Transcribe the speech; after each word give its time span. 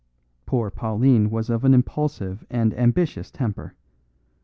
Poor 0.47 0.71
Pauline 0.71 1.29
was 1.29 1.47
of 1.51 1.63
an 1.63 1.75
impulsive 1.75 2.43
and 2.49 2.73
ambitious 2.73 3.29
temper. 3.29 3.75